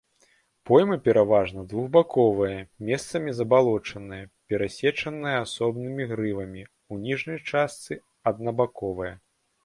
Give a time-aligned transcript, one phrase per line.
[0.67, 4.21] Пойма пераважна двухбаковая, месцамі забалочаная,
[4.53, 6.63] перасечаная асобнымі грывамі,
[6.95, 7.99] у ніжняй частцы
[8.33, 9.11] аднабаковая.